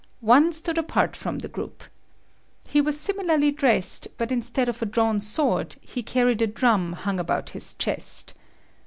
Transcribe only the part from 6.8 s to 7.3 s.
hung